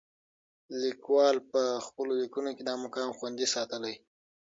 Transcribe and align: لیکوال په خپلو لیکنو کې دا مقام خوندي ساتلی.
لیکوال 0.83 1.35
په 1.51 1.61
خپلو 1.85 2.11
لیکنو 2.21 2.51
کې 2.55 2.63
دا 2.69 2.75
مقام 2.85 3.09
خوندي 3.17 3.47
ساتلی. 3.53 3.95